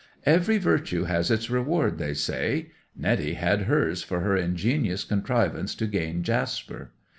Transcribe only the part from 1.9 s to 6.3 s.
they say. Netty had hers for her ingenious contrivance to gain